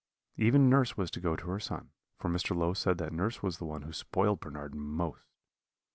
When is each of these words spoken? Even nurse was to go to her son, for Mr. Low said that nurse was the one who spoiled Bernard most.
Even 0.35 0.67
nurse 0.67 0.97
was 0.97 1.11
to 1.11 1.19
go 1.19 1.35
to 1.35 1.45
her 1.45 1.59
son, 1.59 1.91
for 2.17 2.27
Mr. 2.27 2.55
Low 2.57 2.73
said 2.73 2.97
that 2.97 3.13
nurse 3.13 3.43
was 3.43 3.59
the 3.59 3.65
one 3.65 3.83
who 3.83 3.93
spoiled 3.93 4.39
Bernard 4.39 4.73
most. 4.73 5.27